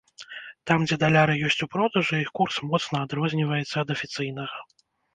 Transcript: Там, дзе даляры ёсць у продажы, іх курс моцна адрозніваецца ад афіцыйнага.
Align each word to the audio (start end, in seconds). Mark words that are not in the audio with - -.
Там, 0.71 0.79
дзе 0.89 0.97
даляры 1.03 1.35
ёсць 1.51 1.59
у 1.67 1.69
продажы, 1.75 2.23
іх 2.25 2.33
курс 2.41 2.55
моцна 2.73 2.97
адрозніваецца 3.07 3.75
ад 3.87 3.97
афіцыйнага. 3.99 4.57